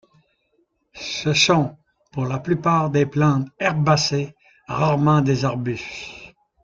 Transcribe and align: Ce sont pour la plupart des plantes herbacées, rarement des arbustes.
Ce 0.95 1.31
sont 1.33 1.77
pour 2.11 2.25
la 2.25 2.39
plupart 2.39 2.89
des 2.89 3.05
plantes 3.05 3.49
herbacées, 3.59 4.33
rarement 4.67 5.21
des 5.21 5.45
arbustes. 5.45 6.33